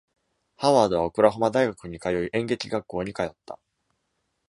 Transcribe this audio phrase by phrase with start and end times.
[0.57, 3.59] ハワードはオクラホマ大学に通い、演劇学校に通った。